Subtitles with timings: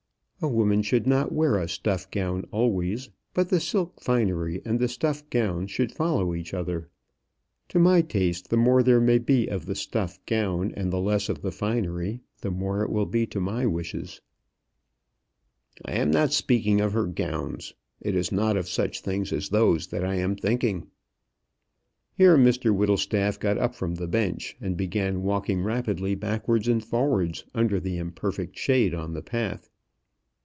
[0.43, 4.87] "A woman should not wear a stuff gown always; but the silk finery and the
[4.87, 6.89] stuff gown should follow each other.
[7.69, 11.29] To my taste, the more there may be of the stuff gown and the less
[11.29, 14.19] of the finery, the more it will be to my wishes."
[15.85, 17.75] "I am not speaking of her gowns.
[18.01, 20.87] It is not of such things as those that I am thinking."
[22.15, 27.45] Here Mr Whittlestaff got up from the bench, and began walking rapidly backwards and forwards
[27.53, 29.67] under the imperfect shade on the path.